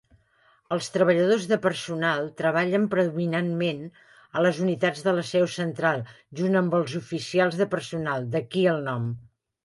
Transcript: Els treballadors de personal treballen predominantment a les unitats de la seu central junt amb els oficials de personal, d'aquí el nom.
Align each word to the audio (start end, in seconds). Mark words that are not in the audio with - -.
Els 0.75 0.87
treballadors 0.93 1.43
de 1.49 1.57
personal 1.65 2.23
treballen 2.39 2.87
predominantment 2.93 3.83
a 4.39 4.45
les 4.45 4.61
unitats 4.67 5.03
de 5.07 5.13
la 5.17 5.25
seu 5.31 5.45
central 5.57 6.01
junt 6.39 6.57
amb 6.63 6.73
els 6.79 6.95
oficials 7.01 7.59
de 7.61 7.69
personal, 7.75 8.25
d'aquí 8.37 8.65
el 8.73 8.81
nom. 8.89 9.07